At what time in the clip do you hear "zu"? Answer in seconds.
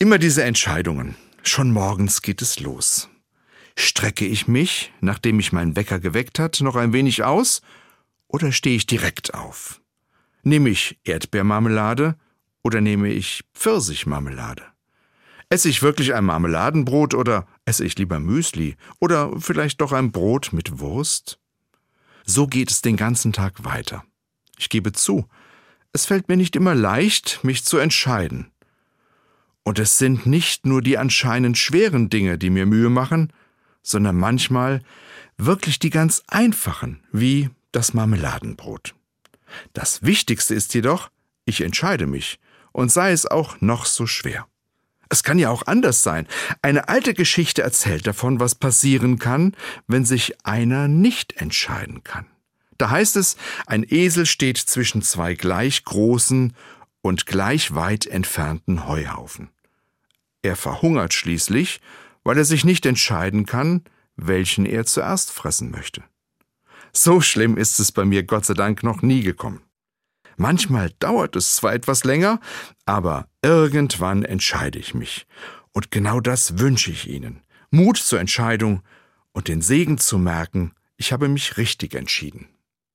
24.92-25.26, 27.64-27.78, 79.98-80.18